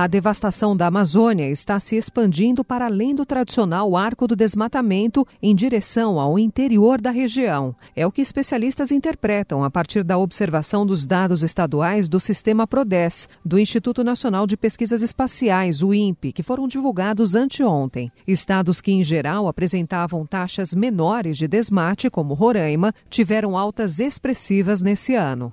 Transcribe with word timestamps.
A 0.00 0.06
devastação 0.06 0.74
da 0.74 0.86
Amazônia 0.86 1.50
está 1.50 1.78
se 1.78 1.94
expandindo 1.94 2.64
para 2.64 2.86
além 2.86 3.14
do 3.14 3.26
tradicional 3.26 3.94
arco 3.94 4.26
do 4.26 4.34
desmatamento 4.34 5.26
em 5.42 5.54
direção 5.54 6.18
ao 6.18 6.38
interior 6.38 6.98
da 6.98 7.10
região. 7.10 7.76
É 7.94 8.06
o 8.06 8.10
que 8.10 8.22
especialistas 8.22 8.90
interpretam 8.90 9.62
a 9.62 9.70
partir 9.70 10.02
da 10.02 10.16
observação 10.16 10.86
dos 10.86 11.04
dados 11.04 11.42
estaduais 11.42 12.08
do 12.08 12.18
sistema 12.18 12.66
PRODES, 12.66 13.28
do 13.44 13.58
Instituto 13.58 14.02
Nacional 14.02 14.46
de 14.46 14.56
Pesquisas 14.56 15.02
Espaciais, 15.02 15.82
o 15.82 15.92
INPE, 15.92 16.32
que 16.32 16.42
foram 16.42 16.66
divulgados 16.66 17.34
anteontem. 17.34 18.10
Estados 18.26 18.80
que, 18.80 18.92
em 18.92 19.02
geral, 19.02 19.48
apresentavam 19.48 20.24
taxas 20.24 20.74
menores 20.74 21.36
de 21.36 21.46
desmate, 21.46 22.08
como 22.08 22.32
Roraima, 22.32 22.94
tiveram 23.10 23.54
altas 23.54 24.00
expressivas 24.00 24.80
nesse 24.80 25.14
ano. 25.14 25.52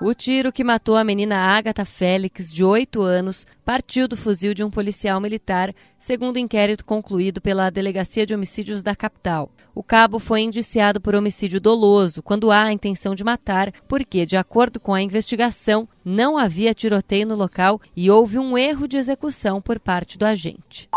O 0.00 0.12
tiro 0.12 0.52
que 0.52 0.64
matou 0.64 0.96
a 0.96 1.04
menina 1.04 1.36
Agatha 1.36 1.84
Félix, 1.84 2.52
de 2.52 2.64
8 2.64 3.00
anos, 3.00 3.46
partiu 3.64 4.08
do 4.08 4.16
fuzil 4.16 4.52
de 4.52 4.64
um 4.64 4.70
policial 4.70 5.20
militar, 5.20 5.72
segundo 5.96 6.36
inquérito 6.36 6.84
concluído 6.84 7.40
pela 7.40 7.70
Delegacia 7.70 8.26
de 8.26 8.34
Homicídios 8.34 8.82
da 8.82 8.96
capital. 8.96 9.50
O 9.72 9.84
cabo 9.84 10.18
foi 10.18 10.40
indiciado 10.40 11.00
por 11.00 11.14
homicídio 11.14 11.60
doloso, 11.60 12.22
quando 12.22 12.50
há 12.50 12.64
a 12.64 12.72
intenção 12.72 13.14
de 13.14 13.22
matar, 13.22 13.72
porque, 13.88 14.26
de 14.26 14.36
acordo 14.36 14.80
com 14.80 14.92
a 14.92 15.00
investigação, 15.00 15.88
não 16.04 16.36
havia 16.36 16.74
tiroteio 16.74 17.28
no 17.28 17.36
local 17.36 17.80
e 17.96 18.10
houve 18.10 18.36
um 18.36 18.58
erro 18.58 18.88
de 18.88 18.96
execução 18.96 19.62
por 19.62 19.78
parte 19.78 20.18
do 20.18 20.26
agente. 20.26 20.88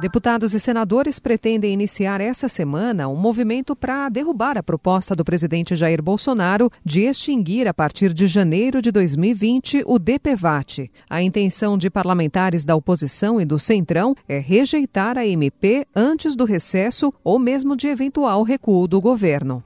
Deputados 0.00 0.54
e 0.54 0.60
senadores 0.60 1.18
pretendem 1.18 1.72
iniciar 1.72 2.20
essa 2.20 2.48
semana 2.48 3.08
um 3.08 3.16
movimento 3.16 3.74
para 3.74 4.08
derrubar 4.08 4.56
a 4.56 4.62
proposta 4.62 5.12
do 5.16 5.24
presidente 5.24 5.74
Jair 5.74 6.00
Bolsonaro 6.00 6.70
de 6.84 7.00
extinguir 7.00 7.66
a 7.66 7.74
partir 7.74 8.12
de 8.12 8.27
janeiro 8.28 8.80
de 8.80 8.92
2020 8.92 9.82
o 9.86 9.98
DPVAT. 9.98 10.90
A 11.08 11.22
intenção 11.22 11.76
de 11.76 11.90
parlamentares 11.90 12.64
da 12.64 12.76
oposição 12.76 13.40
e 13.40 13.44
do 13.44 13.58
Centrão 13.58 14.14
é 14.28 14.38
rejeitar 14.38 15.18
a 15.18 15.26
MP 15.26 15.86
antes 15.96 16.36
do 16.36 16.44
recesso 16.44 17.12
ou 17.24 17.38
mesmo 17.38 17.74
de 17.74 17.88
eventual 17.88 18.42
recuo 18.42 18.86
do 18.86 19.00
governo. 19.00 19.62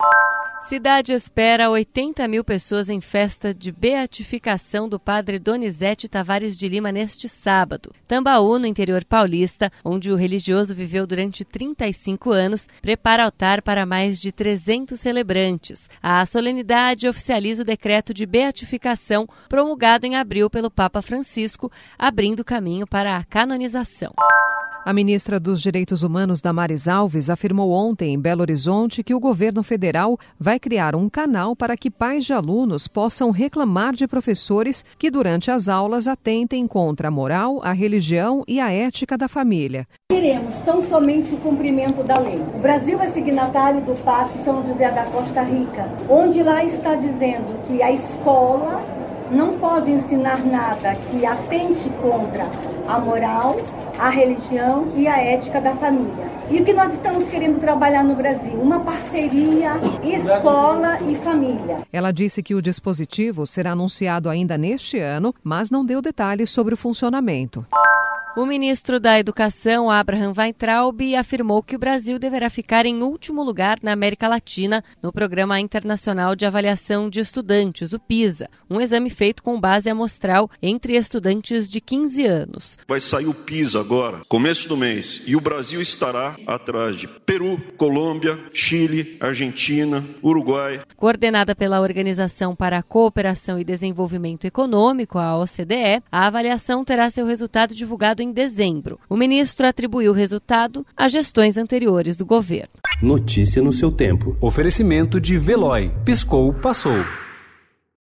Cidade 0.62 1.12
espera 1.12 1.68
80 1.68 2.26
mil 2.28 2.44
pessoas 2.44 2.88
em 2.88 3.00
festa 3.00 3.52
de 3.52 3.72
beatificação 3.72 4.88
do 4.88 4.98
padre 4.98 5.40
Donizete 5.40 6.08
Tavares 6.08 6.56
de 6.56 6.68
Lima 6.68 6.92
neste 6.92 7.28
sábado. 7.28 7.92
Tambaú, 8.06 8.60
no 8.60 8.66
interior 8.66 9.04
paulista, 9.04 9.72
onde 9.84 10.12
o 10.12 10.16
religioso 10.16 10.72
viveu 10.72 11.04
durante 11.04 11.44
35 11.44 12.30
anos, 12.30 12.68
prepara 12.80 13.24
altar 13.24 13.60
para 13.60 13.84
mais 13.84 14.20
de 14.20 14.30
300 14.30 14.98
celebrantes. 14.98 15.90
A 16.00 16.24
solenidade 16.24 17.08
oficializa 17.08 17.62
o 17.62 17.66
decreto 17.66 18.14
de 18.14 18.24
beatificação 18.24 19.28
promulgado 19.48 20.06
em 20.06 20.14
abril 20.14 20.48
pelo 20.48 20.70
Papa 20.70 21.02
Francisco, 21.02 21.72
abrindo 21.98 22.44
caminho 22.44 22.86
para 22.86 23.16
a 23.16 23.24
canonização. 23.24 24.14
A 24.84 24.92
ministra 24.92 25.38
dos 25.38 25.62
Direitos 25.62 26.02
Humanos, 26.02 26.40
Damares 26.40 26.88
Alves, 26.88 27.30
afirmou 27.30 27.70
ontem 27.70 28.14
em 28.14 28.18
Belo 28.18 28.40
Horizonte 28.40 29.04
que 29.04 29.14
o 29.14 29.20
governo 29.20 29.62
federal 29.62 30.18
vai 30.40 30.58
criar 30.58 30.96
um 30.96 31.08
canal 31.08 31.54
para 31.54 31.76
que 31.76 31.88
pais 31.88 32.24
de 32.24 32.32
alunos 32.32 32.88
possam 32.88 33.30
reclamar 33.30 33.94
de 33.94 34.08
professores 34.08 34.84
que, 34.98 35.08
durante 35.08 35.52
as 35.52 35.68
aulas, 35.68 36.08
atentem 36.08 36.66
contra 36.66 37.06
a 37.06 37.10
moral, 37.12 37.60
a 37.62 37.70
religião 37.70 38.42
e 38.48 38.58
a 38.58 38.72
ética 38.72 39.16
da 39.16 39.28
família. 39.28 39.86
Queremos 40.10 40.56
tão 40.64 40.82
somente 40.88 41.32
o 41.32 41.38
cumprimento 41.38 42.02
da 42.02 42.18
lei. 42.18 42.42
O 42.52 42.58
Brasil 42.58 43.00
é 43.00 43.08
signatário 43.08 43.82
do 43.82 43.94
Pacto 44.02 44.36
São 44.44 44.66
José 44.66 44.90
da 44.90 45.04
Costa 45.04 45.42
Rica, 45.42 45.88
onde 46.08 46.42
lá 46.42 46.64
está 46.64 46.96
dizendo 46.96 47.56
que 47.68 47.80
a 47.80 47.92
escola 47.92 49.01
não 49.32 49.58
pode 49.58 49.90
ensinar 49.90 50.44
nada 50.44 50.94
que 50.94 51.24
atente 51.24 51.88
contra 52.00 52.44
a 52.86 52.98
moral, 52.98 53.56
a 53.98 54.10
religião 54.10 54.92
e 54.94 55.08
a 55.08 55.16
ética 55.16 55.60
da 55.60 55.74
família. 55.74 56.26
E 56.50 56.60
o 56.60 56.64
que 56.64 56.72
nós 56.72 56.92
estamos 56.92 57.28
querendo 57.28 57.58
trabalhar 57.58 58.04
no 58.04 58.14
Brasil? 58.14 58.60
Uma 58.60 58.80
parceria 58.80 59.72
escola 60.02 60.98
e 61.08 61.14
família. 61.16 61.78
Ela 61.92 62.12
disse 62.12 62.42
que 62.42 62.54
o 62.54 62.60
dispositivo 62.60 63.46
será 63.46 63.72
anunciado 63.72 64.28
ainda 64.28 64.58
neste 64.58 64.98
ano, 64.98 65.34
mas 65.42 65.70
não 65.70 65.84
deu 65.84 66.02
detalhes 66.02 66.50
sobre 66.50 66.74
o 66.74 66.76
funcionamento. 66.76 67.64
O 68.34 68.46
ministro 68.46 68.98
da 68.98 69.20
Educação, 69.20 69.90
Abraham 69.90 70.32
Weintraub, 70.34 71.14
afirmou 71.16 71.62
que 71.62 71.76
o 71.76 71.78
Brasil 71.78 72.18
deverá 72.18 72.48
ficar 72.48 72.86
em 72.86 73.02
último 73.02 73.42
lugar 73.42 73.78
na 73.82 73.92
América 73.92 74.26
Latina 74.26 74.82
no 75.02 75.12
Programa 75.12 75.60
Internacional 75.60 76.34
de 76.34 76.46
Avaliação 76.46 77.10
de 77.10 77.20
Estudantes, 77.20 77.92
o 77.92 77.98
PISA, 77.98 78.48
um 78.70 78.80
exame 78.80 79.10
feito 79.10 79.42
com 79.42 79.60
base 79.60 79.90
amostral 79.90 80.50
entre 80.62 80.96
estudantes 80.96 81.68
de 81.68 81.78
15 81.78 82.24
anos. 82.24 82.78
Vai 82.88 83.02
sair 83.02 83.26
o 83.26 83.34
PISA 83.34 83.78
agora, 83.78 84.22
começo 84.26 84.66
do 84.66 84.78
mês, 84.78 85.20
e 85.26 85.36
o 85.36 85.40
Brasil 85.40 85.82
estará 85.82 86.34
atrás 86.46 86.96
de 86.96 87.06
Peru, 87.32 87.58
Colômbia, 87.78 88.38
Chile, 88.52 89.16
Argentina, 89.18 90.04
Uruguai. 90.22 90.82
Coordenada 90.94 91.54
pela 91.54 91.80
Organização 91.80 92.54
para 92.54 92.76
a 92.76 92.82
Cooperação 92.82 93.58
e 93.58 93.64
Desenvolvimento 93.64 94.44
Econômico, 94.44 95.18
a 95.18 95.38
OCDE, 95.38 96.02
a 96.12 96.26
avaliação 96.26 96.84
terá 96.84 97.08
seu 97.08 97.24
resultado 97.24 97.74
divulgado 97.74 98.22
em 98.22 98.32
dezembro. 98.32 99.00
O 99.08 99.16
ministro 99.16 99.66
atribuiu 99.66 100.12
o 100.12 100.14
resultado 100.14 100.86
a 100.94 101.08
gestões 101.08 101.56
anteriores 101.56 102.18
do 102.18 102.26
governo. 102.26 102.68
Notícia 103.00 103.62
no 103.62 103.72
seu 103.72 103.90
tempo. 103.90 104.36
Oferecimento 104.38 105.18
de 105.18 105.38
Veloy. 105.38 105.90
Piscou, 106.04 106.52
passou. 106.52 107.02